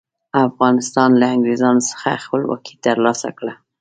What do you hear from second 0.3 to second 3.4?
افغانستان له انګریزانو څخه خپلواکي تر لاسه